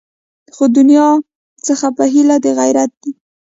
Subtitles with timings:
[0.53, 1.07] خو دنیا
[1.67, 3.11] څخه په هیله د خیرات دي